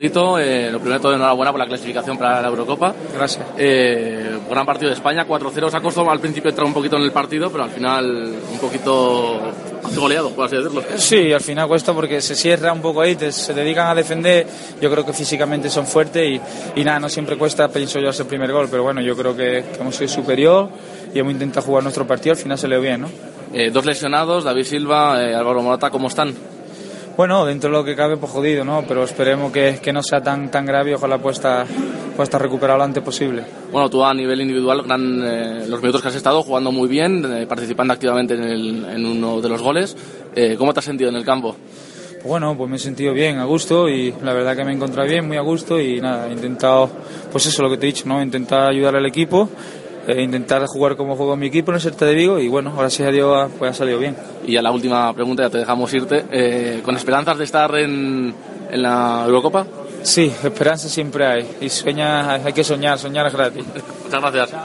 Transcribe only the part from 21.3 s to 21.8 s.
intentado